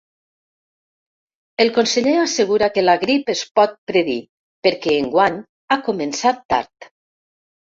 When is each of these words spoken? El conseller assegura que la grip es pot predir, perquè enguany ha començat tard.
El 1.65 1.69
conseller 1.75 2.13
assegura 2.21 2.69
que 2.77 2.85
la 2.85 2.95
grip 3.03 3.29
es 3.35 3.43
pot 3.59 3.77
predir, 3.93 4.17
perquè 4.69 4.97
enguany 5.03 5.39
ha 5.69 5.79
començat 5.91 6.43
tard. 6.57 6.91